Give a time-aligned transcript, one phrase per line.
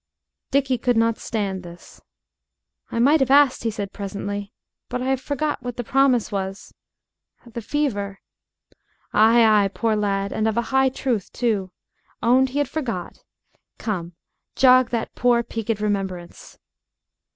[0.49, 2.01] Dickie could not stand this.
[2.89, 4.51] "I might have asked," he said presently,
[4.89, 6.73] "but I have forgot what the promise was
[7.45, 8.19] the fever"
[9.13, 10.33] "Ay, ay, poor lad!
[10.33, 11.71] And of a high truth, too!
[12.23, 13.19] Owned he had forgot!
[13.77, 14.13] Come,
[14.55, 16.57] jog that poor peaked remembrance."